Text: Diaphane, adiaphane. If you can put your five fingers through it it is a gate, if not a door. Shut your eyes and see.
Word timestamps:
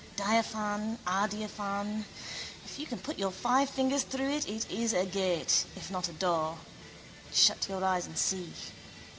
Diaphane, 0.17 0.97
adiaphane. 1.05 2.05
If 2.65 2.79
you 2.79 2.87
can 2.87 2.97
put 2.97 3.19
your 3.19 3.29
five 3.29 3.69
fingers 3.69 4.01
through 4.01 4.31
it 4.31 4.47
it 4.49 4.65
is 4.71 4.93
a 4.93 5.05
gate, 5.05 5.65
if 5.75 5.91
not 5.91 6.09
a 6.09 6.13
door. 6.13 6.57
Shut 7.31 7.69
your 7.69 7.85
eyes 7.85 8.07
and 8.07 8.17
see. 8.17 8.51